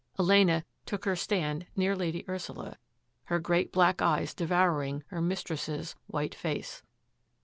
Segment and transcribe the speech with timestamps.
[0.17, 2.79] Elena took her stand near Lady Ur sula,
[3.25, 6.81] her great black eyes devouring her mistress's white face.